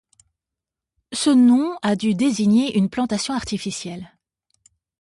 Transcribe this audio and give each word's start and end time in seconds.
Ce 1.13 1.29
nom 1.29 1.77
a 1.83 1.95
dû 1.95 2.15
désigner 2.15 2.75
une 2.75 2.89
plantation 2.89 3.35
artificielle. 3.35 4.17